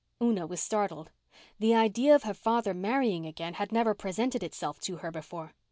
Una 0.19 0.47
was 0.47 0.59
startled. 0.59 1.11
The 1.59 1.75
idea 1.75 2.15
of 2.15 2.23
her 2.23 2.33
father 2.33 2.73
marrying 2.73 3.27
again 3.27 3.53
had 3.53 3.71
never 3.71 3.93
presented 3.93 4.41
itself 4.41 4.79
to 4.79 4.95
her 4.97 5.11
before. 5.11 5.53